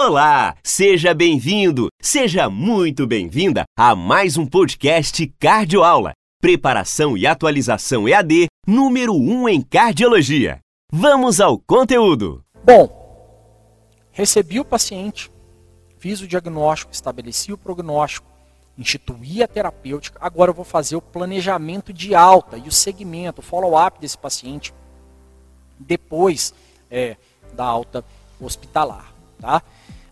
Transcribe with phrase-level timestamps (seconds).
[0.00, 8.46] Olá, seja bem-vindo, seja muito bem-vinda a mais um podcast Cardioaula, preparação e atualização EAD
[8.64, 10.60] número 1 em cardiologia.
[10.92, 12.44] Vamos ao conteúdo.
[12.62, 12.88] Bom,
[14.12, 15.32] recebi o paciente,
[15.98, 18.30] fiz o diagnóstico, estabeleci o prognóstico,
[18.78, 23.44] instituí a terapêutica, agora eu vou fazer o planejamento de alta e o segmento, o
[23.44, 24.72] follow-up desse paciente
[25.76, 26.54] depois
[26.88, 27.16] é,
[27.52, 28.04] da alta
[28.40, 29.12] hospitalar.
[29.40, 29.62] Tá?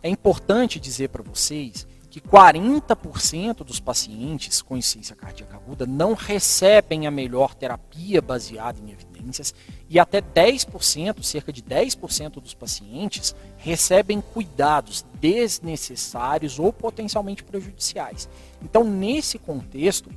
[0.07, 7.09] É importante dizer para vocês que 40% dos pacientes com insuficiência cardíaca aguda não recebem
[7.09, 9.53] a melhor terapia baseada em evidências
[9.91, 18.29] e até 10%, cerca de 10% dos pacientes recebem cuidados desnecessários ou potencialmente prejudiciais.
[18.63, 20.09] Então, nesse contexto,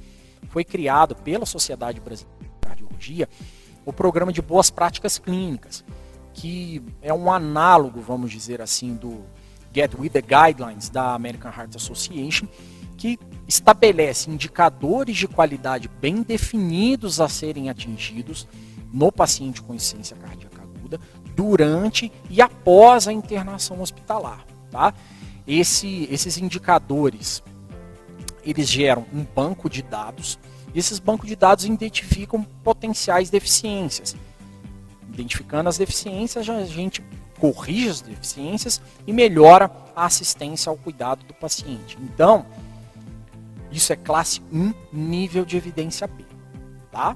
[0.50, 3.28] foi criado pela Sociedade Brasileira de Cardiologia
[3.84, 5.84] o programa de boas práticas clínicas,
[6.32, 9.26] que é um análogo, vamos dizer assim, do
[9.74, 12.48] Get With The Guidelines da American Heart Association,
[12.98, 18.48] que estabelece indicadores de qualidade bem definidos a serem atingidos
[18.92, 21.00] no paciente com insuficiência cardíaca aguda
[21.36, 24.46] durante e após a internação hospitalar.
[24.70, 24.94] Tá?
[25.48, 27.42] Esse, esses indicadores
[28.44, 30.40] eles geram um banco de dados
[30.74, 34.16] e esses bancos de dados identificam potenciais deficiências.
[35.12, 37.04] Identificando as deficiências, a gente
[37.40, 41.98] corrige as deficiências e melhora a assistência ao cuidado do paciente.
[42.02, 42.46] Então,
[43.72, 46.26] isso é classe 1, nível de evidência B.
[46.92, 47.16] Tá?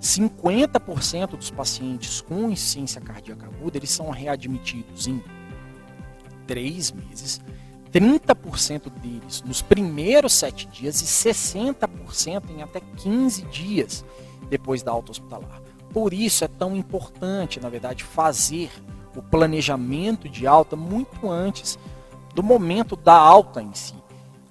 [0.00, 5.22] 50% dos pacientes com insuficiência cardíaca aguda eles são readmitidos em
[6.46, 7.40] 3 meses,
[7.92, 14.04] 30% deles nos primeiros 7 dias e 60% em até 15 dias
[14.48, 15.60] depois da alta hospitalar.
[15.92, 18.70] Por isso é tão importante, na verdade, fazer
[19.16, 21.78] o planejamento de alta muito antes
[22.34, 23.94] do momento da alta em si.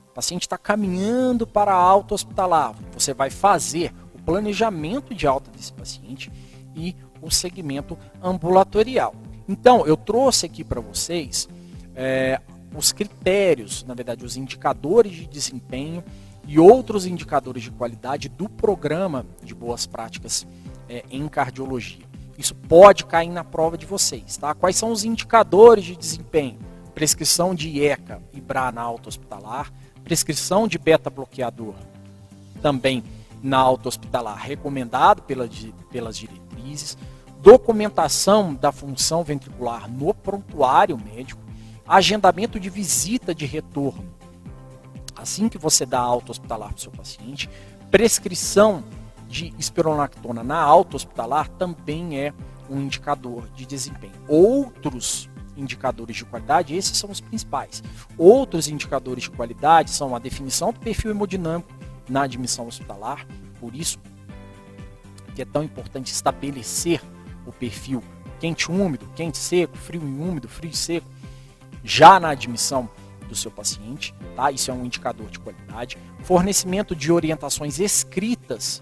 [0.09, 2.75] O paciente está caminhando para a alta hospitalar.
[2.93, 6.31] Você vai fazer o planejamento de alta desse paciente
[6.75, 9.15] e o segmento ambulatorial.
[9.47, 11.47] Então, eu trouxe aqui para vocês
[11.95, 12.39] é,
[12.75, 16.03] os critérios, na verdade, os indicadores de desempenho
[16.47, 20.45] e outros indicadores de qualidade do programa de boas práticas
[20.87, 22.08] é, em cardiologia.
[22.39, 24.55] Isso pode cair na prova de vocês, tá?
[24.55, 26.57] Quais são os indicadores de desempenho?
[26.95, 29.69] Prescrição de IECA e BRA na alta hospitalar,
[30.05, 31.75] prescrição de beta-bloqueador
[32.61, 33.03] também
[33.43, 35.49] na alta hospitalar, recomendado pela,
[35.91, 36.97] pelas diretrizes,
[37.41, 41.41] documentação da função ventricular no prontuário médico,
[41.85, 44.05] agendamento de visita de retorno,
[45.13, 47.49] assim que você dá alta hospitalar para o seu paciente,
[47.91, 48.81] prescrição
[49.29, 52.33] de espironolactona na alta hospitalar também é
[52.69, 54.13] um indicador de desempenho.
[54.27, 57.83] Outros indicadores de qualidade, esses são os principais.
[58.17, 61.69] Outros indicadores de qualidade são a definição do perfil hemodinâmico
[62.09, 63.25] na admissão hospitalar,
[63.59, 63.99] por isso
[65.35, 67.01] que é tão importante estabelecer
[67.45, 68.03] o perfil
[68.39, 71.07] quente úmido, quente seco, frio e úmido, frio e seco,
[71.83, 72.89] já na admissão
[73.27, 74.51] do seu paciente, tá?
[74.51, 75.97] Isso é um indicador de qualidade.
[76.23, 78.81] Fornecimento de orientações escritas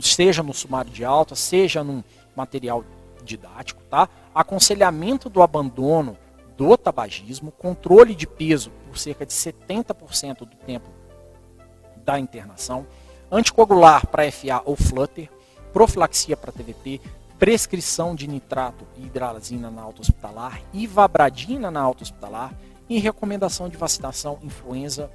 [0.00, 2.02] seja no sumário de alta, seja num
[2.34, 2.84] material
[3.24, 4.08] didático, tá?
[4.34, 6.16] Aconselhamento do abandono
[6.56, 10.88] do tabagismo, controle de peso por cerca de 70% do tempo
[12.04, 12.86] da internação,
[13.30, 15.30] anticoagular para FA ou flutter,
[15.72, 17.00] profilaxia para TVP,
[17.38, 22.54] prescrição de nitrato e hidralazina na alta hospitalar, ivabradina na alta hospitalar
[22.88, 25.10] e recomendação de vacinação influenza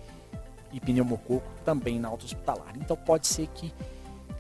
[0.74, 2.74] e pneumococo também na alta hospitalar.
[2.76, 3.74] Então pode ser que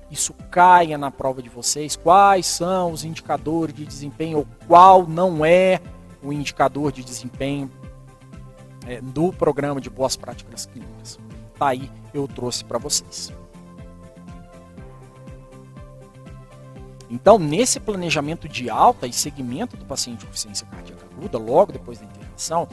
[0.09, 5.45] isso caia na prova de vocês, quais são os indicadores de desempenho ou qual não
[5.45, 5.81] é
[6.23, 7.69] o indicador de desempenho
[8.85, 11.19] é, do programa de boas práticas clínicas.
[11.57, 13.33] Tá aí, eu trouxe para vocês.
[17.09, 21.99] Então, nesse planejamento de alta e segmento do paciente com insuficiência cardíaca aguda, logo depois
[21.99, 22.67] da internação,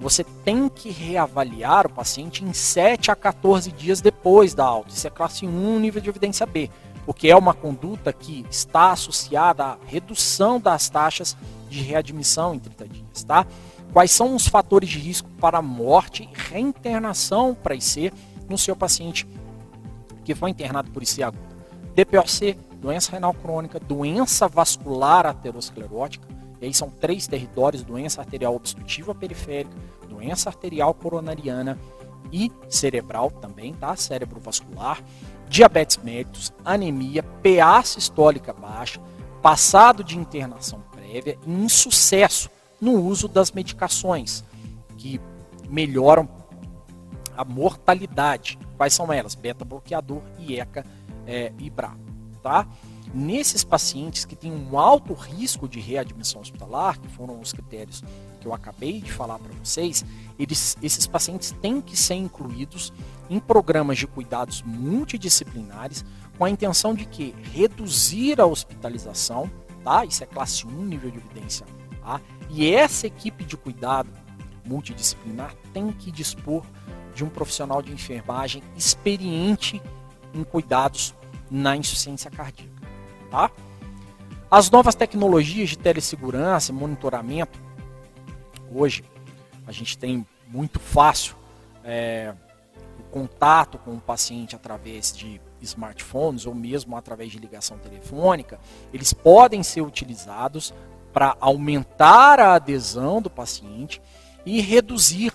[0.00, 4.90] você tem que reavaliar o paciente em 7 a 14 dias depois da alta.
[4.90, 6.70] Isso é classe 1, nível de evidência B,
[7.04, 11.36] porque é uma conduta que está associada à redução das taxas
[11.68, 13.46] de readmissão em 30 dias, tá?
[13.92, 18.12] Quais são os fatores de risco para morte e reinternação para IC
[18.48, 19.26] no seu paciente
[20.24, 21.48] que foi internado por IC aguda?
[21.94, 26.28] DPOC, doença renal crônica, doença vascular aterosclerótica,
[26.60, 29.76] e aí são três territórios: doença arterial obstrutiva periférica,
[30.08, 31.78] doença arterial coronariana
[32.32, 33.94] e cerebral também, tá?
[33.96, 35.02] Cérebro vascular,
[35.48, 39.00] diabetes mellitus, anemia, PA sistólica baixa,
[39.40, 42.50] passado de internação prévia e insucesso
[42.80, 44.44] no uso das medicações
[44.96, 45.20] que
[45.68, 46.28] melhoram
[47.36, 48.58] a mortalidade.
[48.76, 49.34] Quais são elas?
[49.34, 50.84] Beta-bloqueador, IECA
[51.26, 51.96] é, e BRA.
[52.42, 52.66] Tá?
[53.14, 58.02] Nesses pacientes que têm um alto risco de readmissão hospitalar, que foram os critérios
[58.40, 60.04] que eu acabei de falar para vocês,
[60.38, 62.92] eles, esses pacientes têm que ser incluídos
[63.30, 66.04] em programas de cuidados multidisciplinares
[66.36, 69.50] com a intenção de que reduzir a hospitalização,
[69.82, 70.04] tá?
[70.04, 71.66] Isso é classe 1, nível de evidência
[72.02, 72.20] A,
[72.50, 74.10] e essa equipe de cuidado
[74.64, 76.62] multidisciplinar tem que dispor
[77.14, 79.82] de um profissional de enfermagem experiente
[80.34, 81.14] em cuidados
[81.50, 82.77] na insuficiência cardíaca.
[83.30, 83.50] Tá?
[84.50, 87.60] As novas tecnologias de telesegurança e monitoramento,
[88.72, 89.04] hoje
[89.66, 91.36] a gente tem muito fácil
[91.84, 92.34] é,
[92.98, 98.58] o contato com o paciente através de smartphones ou mesmo através de ligação telefônica,
[98.92, 100.72] eles podem ser utilizados
[101.12, 104.00] para aumentar a adesão do paciente
[104.46, 105.32] e reduzir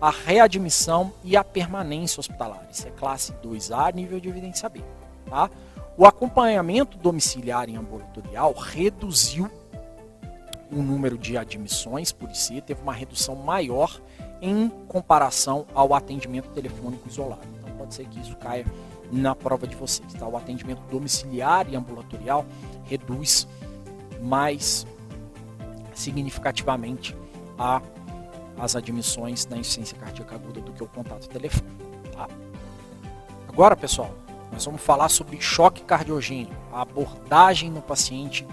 [0.00, 2.66] a readmissão e a permanência hospitalar.
[2.70, 4.82] Isso é classe 2A, nível de evidência B.
[5.26, 5.50] Tá?
[5.98, 9.50] O acompanhamento domiciliar e ambulatorial reduziu
[10.70, 14.00] o número de admissões por si, teve uma redução maior
[14.42, 17.46] em comparação ao atendimento telefônico isolado.
[17.60, 18.66] Então pode ser que isso caia
[19.10, 20.12] na prova de vocês.
[20.14, 20.26] Tá?
[20.26, 22.44] O atendimento domiciliar e ambulatorial
[22.84, 23.46] reduz
[24.20, 24.86] mais
[25.94, 27.16] significativamente
[27.58, 27.80] a
[28.58, 31.76] as admissões da insuficiência cardíaca aguda do que o contato telefônico.
[32.12, 32.26] Tá?
[33.46, 34.14] Agora, pessoal,
[34.52, 38.46] nós vamos falar sobre choque cardiogênico, a abordagem no paciente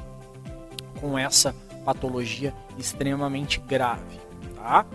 [0.99, 1.55] com essa
[1.85, 4.19] patologia extremamente grave.
[4.55, 4.85] Tá?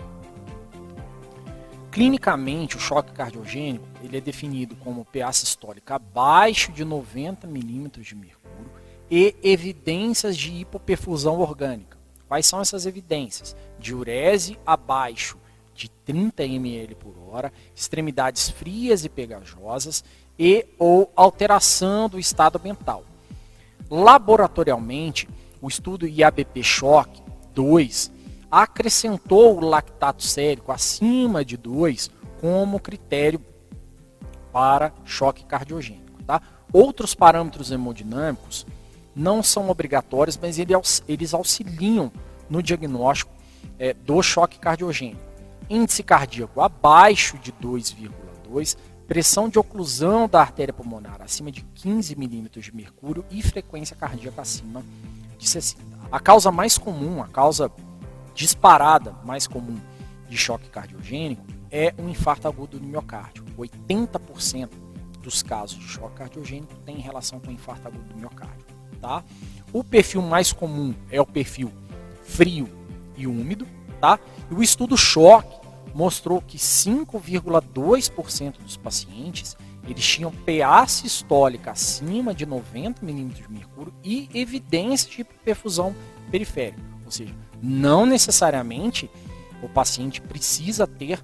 [1.91, 8.15] Clinicamente, o choque cardiogênico ele é definido como PA sistólica abaixo de 90 milímetros de
[8.15, 8.71] mercúrio
[9.09, 11.97] e evidências de hipoperfusão orgânica.
[12.27, 13.55] Quais são essas evidências?
[13.79, 15.37] Diurese abaixo
[15.79, 20.03] de 30 ml por hora, extremidades frias e pegajosas
[20.37, 23.05] e ou alteração do estado mental.
[23.89, 25.29] Laboratorialmente,
[25.61, 27.23] o estudo IABP Shock
[27.55, 28.11] 2
[28.51, 32.11] acrescentou o lactato sérico acima de 2
[32.41, 33.41] como critério
[34.51, 36.21] para choque cardiogênico.
[36.23, 36.41] Tá?
[36.73, 38.65] Outros parâmetros hemodinâmicos
[39.15, 42.11] não são obrigatórios, mas eles auxiliam
[42.49, 43.31] no diagnóstico
[43.77, 45.28] é, do choque cardiogênico.
[45.69, 48.77] Índice cardíaco abaixo de 2,2,
[49.07, 54.41] pressão de oclusão da artéria pulmonar acima de 15 milímetros de mercúrio e frequência cardíaca
[54.41, 54.83] acima
[55.37, 55.81] de 60.
[56.11, 57.71] A causa mais comum, a causa
[58.33, 59.77] disparada mais comum
[60.29, 63.43] de choque cardiogênico é um infarto agudo do miocárdio.
[63.57, 64.69] 80%
[65.21, 68.65] dos casos de choque cardiogênico tem relação com infarto agudo do miocárdio.
[69.01, 69.23] Tá?
[69.71, 71.71] O perfil mais comum é o perfil
[72.23, 72.69] frio
[73.17, 73.67] e úmido,
[73.99, 74.19] tá?
[74.49, 75.59] E o estudo choque
[75.93, 79.57] mostrou que 5,2% dos pacientes
[79.87, 85.95] eles tinham PA sistólica acima de 90 milímetros de mercúrio e evidência de perfusão
[86.29, 86.81] periférica.
[87.05, 89.09] Ou seja, não necessariamente
[89.63, 91.19] o paciente precisa ter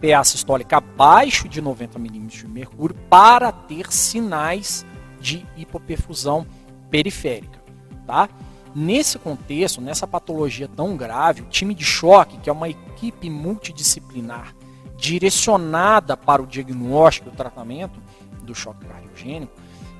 [0.00, 4.84] PA sistólica abaixo de 90 milímetros de mercúrio para ter sinais
[5.20, 6.46] de hipoperfusão
[6.90, 7.62] periférica,
[8.06, 8.28] tá?
[8.74, 14.54] Nesse contexto, nessa patologia tão grave, o time de choque, que é uma equipe multidisciplinar
[14.96, 18.00] direcionada para o diagnóstico e o tratamento
[18.42, 19.52] do choque cardiogênico,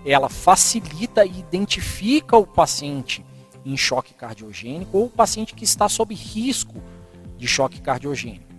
[0.05, 3.25] ela facilita e identifica o paciente
[3.65, 6.83] em choque cardiogênico ou o paciente que está sob risco
[7.39, 8.53] de choque cardiogênico.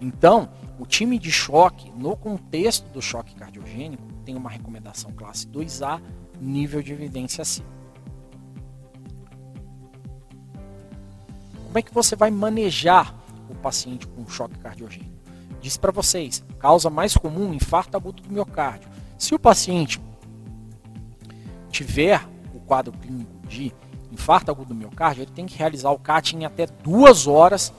[0.00, 6.00] Então, o time de choque, no contexto do choque cardiogênico, tem uma recomendação classe 2A,
[6.40, 7.62] nível de evidência C.
[11.74, 13.12] Como é que você vai manejar
[13.50, 15.10] o paciente com choque cardiogênico?
[15.60, 18.88] Disse para vocês, causa mais comum, infarto agudo do miocárdio.
[19.18, 20.00] Se o paciente
[21.70, 23.74] tiver o quadro clínico de
[24.12, 27.72] infarto agudo do miocárdio, ele tem que realizar o CAT em até duas horas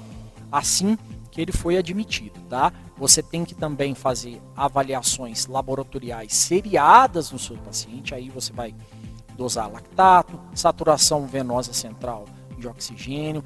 [0.51, 0.97] assim
[1.31, 2.73] que ele foi admitido, tá?
[2.97, 8.75] Você tem que também fazer avaliações laboratoriais seriadas no seu paciente, aí você vai
[9.37, 12.25] dosar lactato, saturação venosa central
[12.57, 13.41] de oxigênio,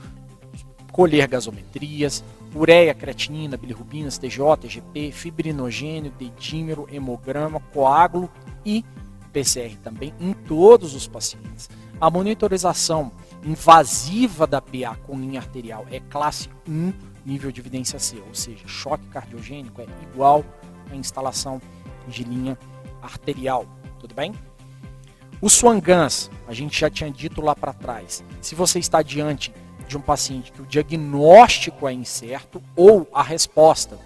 [0.91, 2.23] colher gasometrias,
[2.55, 8.29] ureia, creatinina, bilirrubinas, TJ, TGP, fibrinogênio, dedímero, hemograma, coágulo
[8.65, 8.83] e
[9.31, 11.69] PCR também em todos os pacientes.
[12.01, 13.11] A monitorização
[13.43, 16.93] invasiva da PA com linha arterial é classe 1
[17.25, 20.43] nível de evidência C, ou seja, choque cardiogênico é igual
[20.91, 21.61] à instalação
[22.07, 22.57] de linha
[23.01, 23.65] arterial,
[23.99, 24.33] tudo bem?
[25.41, 29.53] O Swangans, a gente já tinha dito lá para trás, se você está diante
[29.89, 33.97] de um paciente que o diagnóstico é incerto ou a resposta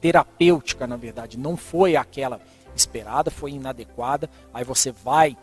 [0.00, 2.40] terapêutica, na verdade, não foi aquela
[2.74, 5.36] esperada, foi inadequada, aí você vai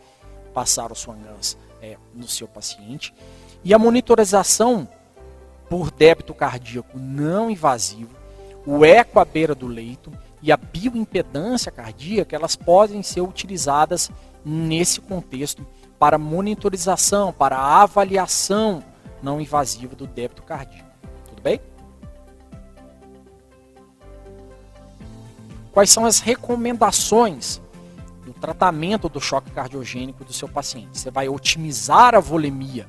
[0.52, 3.14] passar o Swangans é, no seu paciente.
[3.64, 4.86] E a monitorização
[5.70, 8.14] por débito cardíaco não invasivo,
[8.66, 14.10] o eco à beira do leito e a bioimpedância cardíaca, elas podem ser utilizadas
[14.44, 15.66] nesse contexto
[15.98, 18.84] para monitorização, para avaliação
[19.22, 20.90] não invasiva do débito cardíaco.
[21.28, 21.60] Tudo bem?
[25.72, 27.60] Quais são as recomendações
[28.24, 30.98] do tratamento do choque cardiogênico do seu paciente?
[30.98, 32.88] Você vai otimizar a volemia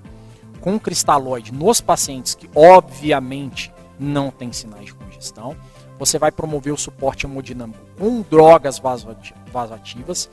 [0.59, 5.55] com cristalóide nos pacientes que, obviamente, não têm sinais de congestão.
[5.99, 10.29] Você vai promover o suporte hemodinâmico com drogas vasoativas,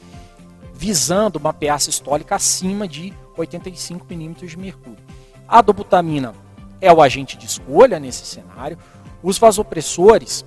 [0.73, 5.08] visando uma PA sistólica acima de 85 milímetros de mercúrio.
[5.49, 6.35] A dobutamina
[6.79, 8.79] é o agente de escolha nesse cenário.
[9.23, 10.45] Os vasopressores,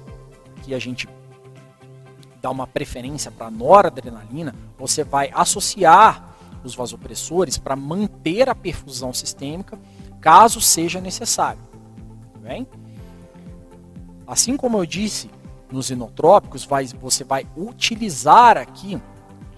[0.63, 1.09] que a gente
[2.39, 9.79] dá uma preferência para noradrenalina, você vai associar os vasopressores para manter a perfusão sistêmica,
[10.19, 11.61] caso seja necessário.
[12.39, 12.67] Bem?
[14.27, 15.29] Assim como eu disse,
[15.71, 19.01] nos inotrópicos, vai, você vai utilizar aqui,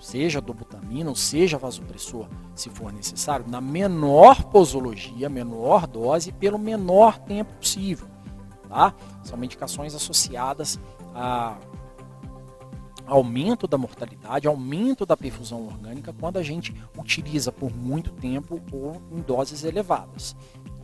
[0.03, 7.17] seja dobutamina ou seja vasopressor, se for necessário, na menor posologia, menor dose, pelo menor
[7.19, 8.07] tempo possível.
[8.67, 8.93] Tá?
[9.23, 10.79] São medicações associadas
[11.15, 11.57] a
[13.05, 19.01] aumento da mortalidade, aumento da perfusão orgânica quando a gente utiliza por muito tempo ou
[19.11, 20.35] em doses elevadas.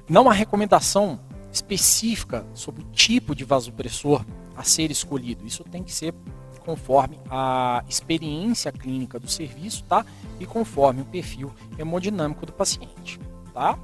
[0.07, 1.19] Não há recomendação
[1.51, 5.45] específica sobre o tipo de vasopressor a ser escolhido.
[5.45, 6.13] Isso tem que ser
[6.60, 10.06] conforme a experiência clínica do serviço, tá?
[10.39, 13.20] E conforme o perfil hemodinâmico do paciente,
[13.54, 13.78] tá?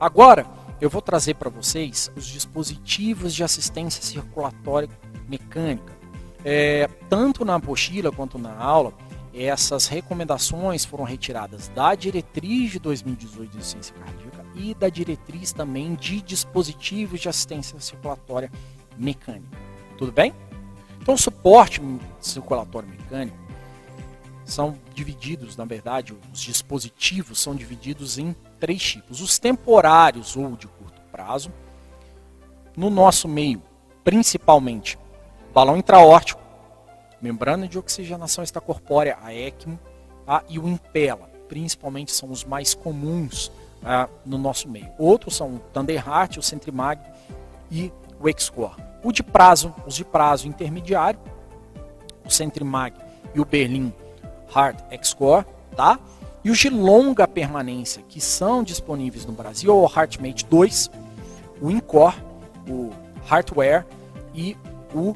[0.00, 0.46] Agora,
[0.80, 4.88] eu vou trazer para vocês os dispositivos de assistência circulatória
[5.28, 5.98] mecânica
[6.44, 8.92] é, tanto na apostila quanto na aula,
[9.34, 15.94] essas recomendações foram retiradas da diretriz de 2018 de ciência cardíaca e da diretriz também
[15.94, 18.50] de dispositivos de assistência circulatória
[18.96, 19.58] mecânica.
[19.96, 20.32] Tudo bem?
[21.08, 21.80] Então, o suporte
[22.20, 23.38] circulatório mecânico
[24.44, 30.68] são divididos, na verdade, os dispositivos são divididos em três tipos: os temporários ou de
[30.68, 31.50] curto prazo,
[32.76, 33.62] no nosso meio,
[34.04, 34.98] principalmente
[35.54, 36.42] balão intraórtico,
[37.22, 39.78] membrana de oxigenação extracorpórea, a ECMO,
[40.26, 40.44] tá?
[40.46, 43.50] e o Impela, principalmente são os mais comuns
[43.80, 44.10] tá?
[44.26, 44.90] no nosso meio.
[44.98, 47.00] Outros são o Thunderheart, o Centrimag
[47.70, 48.74] e o Excore.
[49.02, 51.20] O de prazo, os de prazo intermediário,
[52.24, 52.94] o Centrimag
[53.34, 53.92] e o Berlin
[54.54, 55.46] Heart Excore,
[55.76, 55.98] tá?
[56.44, 60.90] E os de longa permanência, que são disponíveis no Brasil, o HeartMate 2,
[61.60, 62.14] o Incor,
[62.68, 62.90] o
[63.30, 63.86] Heartware
[64.34, 64.56] e
[64.94, 65.14] o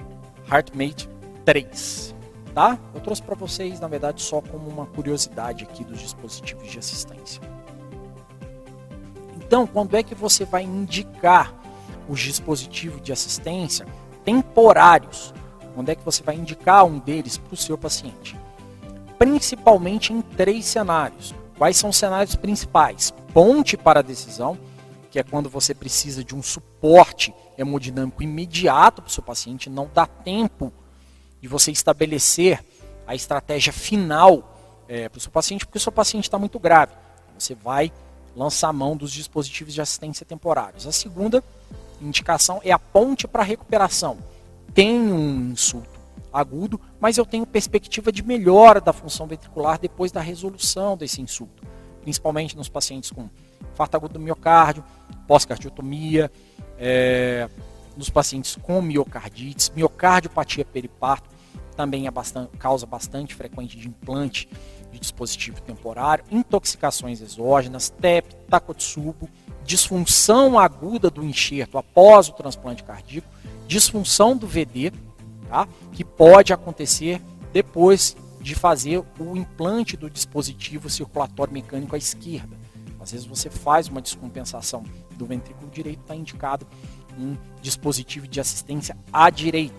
[0.50, 1.08] HeartMate
[1.44, 2.14] 3,
[2.54, 2.78] tá?
[2.94, 7.40] Eu trouxe para vocês, na verdade, só como uma curiosidade aqui dos dispositivos de assistência.
[9.36, 11.61] Então, quando é que você vai indicar
[12.12, 13.86] os dispositivos de assistência
[14.24, 15.32] temporários?
[15.74, 18.38] Quando é que você vai indicar um deles para o seu paciente?
[19.18, 21.34] Principalmente em três cenários.
[21.56, 23.12] Quais são os cenários principais?
[23.32, 24.58] Ponte para a decisão,
[25.10, 29.88] que é quando você precisa de um suporte hemodinâmico imediato para o seu paciente, não
[29.92, 30.72] dá tempo
[31.40, 32.62] de você estabelecer
[33.06, 36.92] a estratégia final é, para o seu paciente, porque o seu paciente está muito grave.
[37.38, 37.90] Você vai
[38.36, 40.86] lançar mão dos dispositivos de assistência temporários.
[40.86, 41.42] A segunda
[42.04, 44.18] indicação é a ponte para recuperação.
[44.74, 46.00] Tem um insulto
[46.32, 51.62] agudo, mas eu tenho perspectiva de melhora da função ventricular depois da resolução desse insulto,
[52.00, 53.28] principalmente nos pacientes com
[53.72, 54.82] infarto agudo do miocárdio,
[55.26, 56.30] pós-cardiotomia,
[56.78, 57.48] é,
[57.96, 61.30] nos pacientes com miocardites, miocardiopatia periparto
[61.76, 64.48] também é bastante, causa bastante frequente de implante
[64.90, 69.28] de dispositivo temporário, intoxicações exógenas, TEP, takotsubo,
[69.64, 73.28] disfunção aguda do enxerto após o transplante cardíaco,
[73.66, 74.92] disfunção do VD,
[75.48, 75.68] tá?
[75.92, 77.20] que pode acontecer
[77.52, 82.56] depois de fazer o implante do dispositivo circulatório mecânico à esquerda.
[83.00, 84.84] Às vezes você faz uma descompensação
[85.16, 86.66] do ventrículo direito, está indicado
[87.18, 89.74] um dispositivo de assistência à direita,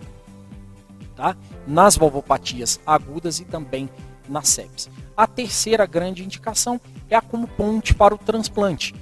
[1.16, 1.36] tá?
[1.68, 3.90] nas valvopatias agudas e também
[4.30, 4.90] na sepsis.
[5.16, 8.94] A terceira grande indicação é a como ponte para o transplante.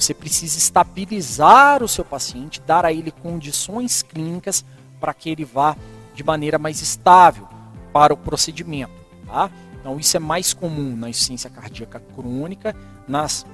[0.00, 4.64] Você precisa estabilizar o seu paciente, dar a ele condições clínicas
[4.98, 5.76] para que ele vá
[6.14, 7.46] de maneira mais estável
[7.92, 8.92] para o procedimento.
[9.26, 9.50] Tá?
[9.78, 12.74] Então, isso é mais comum na insuficiência cardíaca crônica,
[13.06, 13.44] nas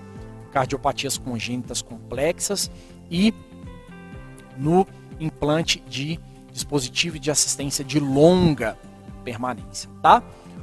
[0.53, 2.71] cardiopatias congênitas complexas
[3.11, 3.35] e
[4.57, 4.87] no
[5.19, 6.21] implante de
[6.53, 8.79] dispositivo de assistência de longa
[9.25, 10.23] permanência, tá?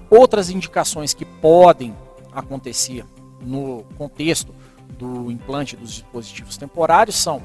[0.10, 1.96] Outras indicações que podem
[2.34, 3.06] acontecer
[3.42, 4.56] no contexto
[4.94, 7.42] do implante dos dispositivos temporários são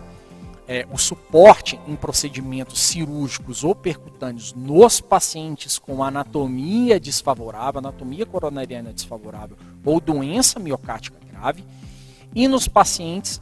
[0.68, 8.92] é, o suporte em procedimentos cirúrgicos ou percutâneos nos pacientes com anatomia desfavorável, anatomia coronariana
[8.92, 11.64] desfavorável ou doença miocárdica grave,
[12.34, 13.40] e nos pacientes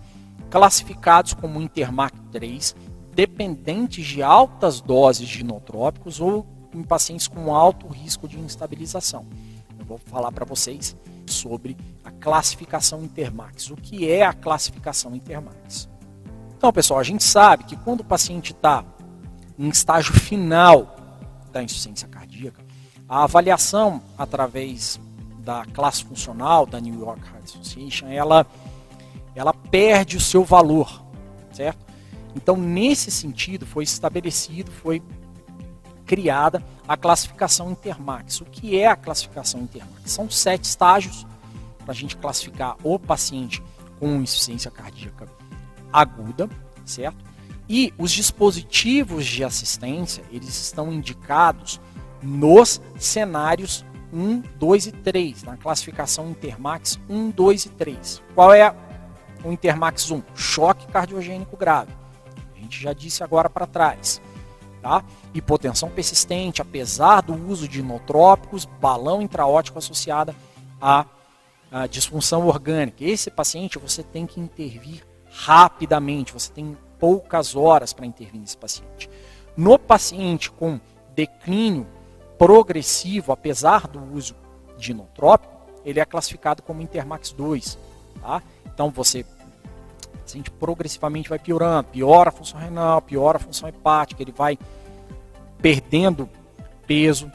[0.48, 2.76] classificados como Intermac 3,
[3.12, 9.26] dependentes de altas doses de inotrópicos ou em pacientes com alto risco de instabilização.
[9.78, 10.96] Eu vou falar para vocês
[11.32, 13.70] sobre a classificação Intermax.
[13.70, 15.88] O que é a classificação Intermax?
[16.56, 18.84] Então, pessoal, a gente sabe que quando o paciente está
[19.58, 20.96] em estágio final
[21.52, 22.64] da insuficiência cardíaca,
[23.08, 25.00] a avaliação através
[25.38, 28.44] da classe funcional da New York Heart Association, ela,
[29.34, 31.04] ela perde o seu valor,
[31.52, 31.86] certo?
[32.34, 35.02] Então, nesse sentido, foi estabelecido, foi
[36.06, 38.40] criada a classificação Intermax.
[38.40, 40.10] O que é a classificação Intermax?
[40.12, 41.26] São sete estágios
[41.80, 43.62] para a gente classificar o paciente
[43.98, 45.26] com insuficiência cardíaca
[45.92, 46.48] aguda,
[46.84, 47.24] certo?
[47.68, 51.80] E os dispositivos de assistência, eles estão indicados
[52.22, 58.22] nos cenários 1, 2 e 3, na classificação Intermax 1, 2 e 3.
[58.34, 58.74] Qual é
[59.44, 60.22] o Intermax 1?
[60.34, 61.92] Choque cardiogênico grave.
[62.54, 64.20] A gente já disse agora para trás.
[64.86, 65.04] Tá?
[65.34, 70.32] Hipotensão persistente, apesar do uso de inotrópicos, balão intraótico associada
[70.80, 71.04] à,
[71.72, 73.04] à disfunção orgânica.
[73.04, 79.10] Esse paciente você tem que intervir rapidamente, você tem poucas horas para intervir nesse paciente.
[79.56, 80.78] No paciente com
[81.16, 81.88] declínio
[82.38, 84.36] progressivo, apesar do uso
[84.78, 85.52] de inotrópico,
[85.84, 87.76] ele é classificado como Intermax 2.
[88.20, 88.40] Tá?
[88.64, 89.26] Então você
[90.26, 94.58] paciente progressivamente vai piorando, piora a função renal, piora a função hepática, ele vai
[95.62, 96.28] perdendo
[96.84, 97.30] peso,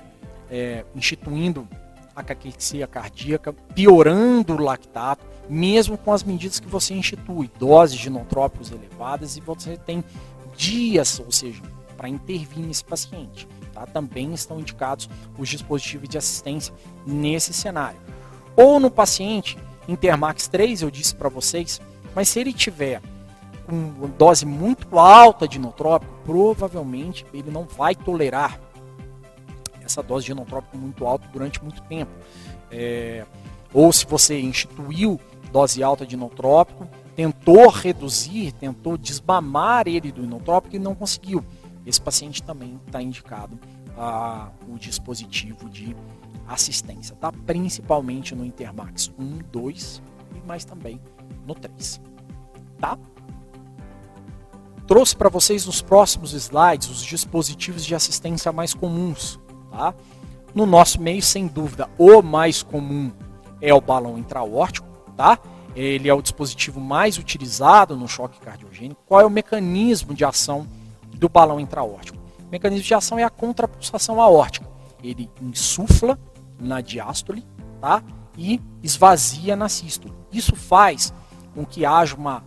[0.49, 1.65] é, instituindo
[2.13, 8.07] a caquexia cardíaca, piorando o lactato, mesmo com as medidas que você institui, doses de
[8.07, 10.03] inotrópicos elevadas, e você tem
[10.55, 11.61] dias, ou seja,
[11.95, 13.47] para intervir nesse paciente.
[13.73, 13.85] Tá?
[13.85, 16.73] Também estão indicados os dispositivos de assistência
[17.07, 17.99] nesse cenário.
[18.55, 21.81] Ou no paciente Intermax 3, eu disse para vocês,
[22.15, 23.01] mas se ele tiver
[23.65, 28.59] com dose muito alta de inotrópico, provavelmente ele não vai tolerar
[29.83, 32.11] essa dose de inotrópico muito alta durante muito tempo.
[32.71, 33.25] É,
[33.73, 35.19] ou se você instituiu
[35.51, 41.43] dose alta de inotrópico, tentou reduzir, tentou desmamar ele do inotrópico e não conseguiu.
[41.85, 43.59] Esse paciente também está indicado
[43.97, 45.95] a, o dispositivo de
[46.47, 47.31] assistência, tá?
[47.31, 50.01] principalmente no Intermax 1, 2
[50.35, 50.99] e mais também
[51.45, 52.01] no 3.
[52.79, 52.97] Tá?
[54.87, 59.39] Trouxe para vocês nos próximos slides os dispositivos de assistência mais comuns.
[59.69, 59.93] Tá?
[60.53, 63.11] No nosso meio, sem dúvida, o mais comum
[63.61, 64.87] é o balão intraórtico.
[65.15, 65.39] Tá?
[65.75, 69.01] Ele é o dispositivo mais utilizado no choque cardiogênico.
[69.05, 70.67] Qual é o mecanismo de ação
[71.13, 72.17] do balão intraórtico?
[72.39, 74.67] O mecanismo de ação é a contrapulsação aórtica.
[75.01, 76.19] Ele insufla
[76.59, 77.45] na diástole
[77.79, 78.03] tá?
[78.37, 80.20] e esvazia na sístole.
[80.31, 81.13] Isso faz
[81.53, 82.41] com que haja um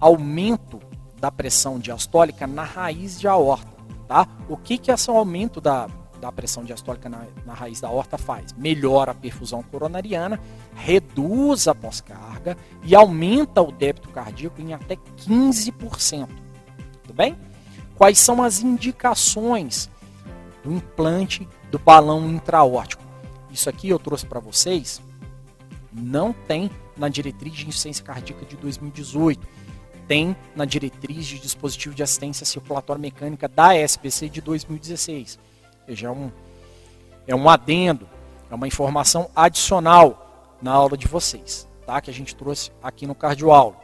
[0.00, 0.80] aumento
[1.20, 3.70] da pressão diastólica na raiz de aorta.
[4.08, 4.26] Tá?
[4.48, 5.86] O que, que esse aumento da,
[6.20, 8.52] da pressão diastólica na, na raiz da aorta faz?
[8.54, 10.40] Melhora a perfusão coronariana,
[10.74, 16.28] reduz a pós-carga e aumenta o débito cardíaco em até 15%.
[17.02, 17.36] Tudo bem?
[17.94, 19.90] Quais são as indicações
[20.64, 23.02] do implante do balão intraórtico?
[23.50, 25.02] Isso aqui eu trouxe para vocês,
[25.92, 29.46] não tem na diretriz de insuficiência cardíaca de 2018
[30.06, 35.38] tem na diretriz de dispositivo de assistência circulatória mecânica da SBC de 2016.
[35.80, 36.32] Ou seja, é um,
[37.28, 38.08] é um adendo,
[38.50, 42.00] é uma informação adicional na aula de vocês, tá?
[42.00, 43.76] que a gente trouxe aqui no cardioaula.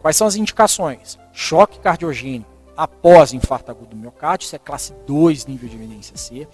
[0.00, 1.18] Quais são as indicações?
[1.32, 6.46] Choque cardiogênico após infarto agudo do miocárdio, isso é classe 2, nível de evidência C.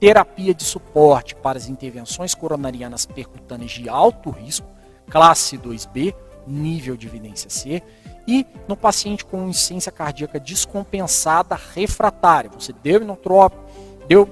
[0.00, 4.66] Terapia de suporte para as intervenções coronarianas percutâneas de alto risco,
[5.10, 6.14] classe 2B,
[6.46, 7.82] nível de evidência C
[8.26, 12.50] e no paciente com insuficiência cardíaca descompensada refratária.
[12.50, 13.62] Você deu inotrópico,
[14.06, 14.28] deu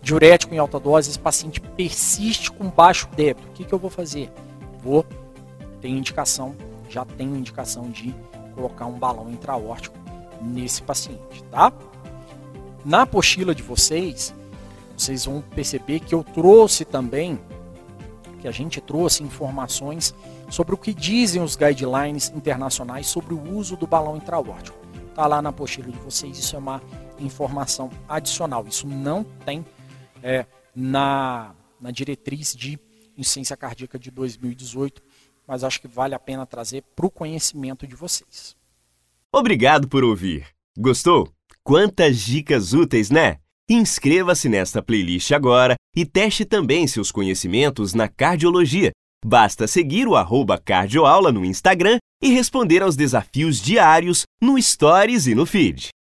[0.00, 3.48] diurético em alta dose, esse paciente persiste com baixo débito.
[3.48, 4.30] O que, que eu vou fazer?
[4.82, 5.04] Vou,
[5.80, 6.54] tem indicação,
[6.88, 8.14] já tenho indicação de
[8.54, 9.96] colocar um balão intraórtico
[10.40, 11.72] nesse paciente, tá?
[12.84, 14.34] Na apostila de vocês,
[14.96, 17.38] vocês vão perceber que eu trouxe também
[18.40, 20.14] que a gente trouxe informações
[20.48, 24.78] sobre o que dizem os guidelines internacionais sobre o uso do balão intraórtico.
[25.08, 26.80] Está lá na apostila de vocês, isso é uma
[27.18, 28.64] informação adicional.
[28.68, 29.64] Isso não tem
[30.22, 32.78] é, na, na diretriz de
[33.16, 35.02] insuficiência cardíaca de 2018,
[35.46, 38.56] mas acho que vale a pena trazer para o conhecimento de vocês.
[39.32, 40.46] Obrigado por ouvir.
[40.78, 41.32] Gostou?
[41.64, 43.40] Quantas dicas úteis, né?
[43.70, 48.92] Inscreva-se nesta playlist agora e teste também seus conhecimentos na cardiologia.
[49.22, 55.34] Basta seguir o arroba cardioaula no Instagram e responder aos desafios diários no Stories e
[55.34, 55.88] no Feed.